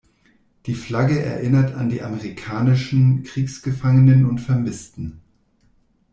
Die 0.65 0.73
Flagge 0.73 1.21
erinnert 1.23 1.75
an 1.75 1.89
die 1.89 2.01
amerikanischen 2.01 3.21
Kriegsgefangenen 3.21 4.25
und 4.25 4.41
Vermissten. 4.41 5.21